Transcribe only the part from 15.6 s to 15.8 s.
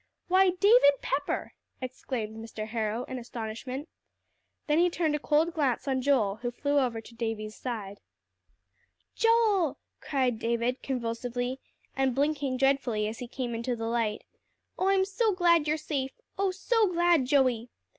you're